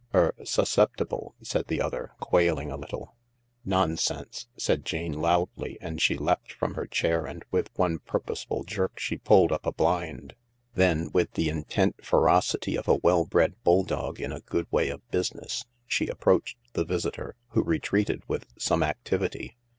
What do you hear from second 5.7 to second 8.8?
and she leapt from her chair and with one purposeful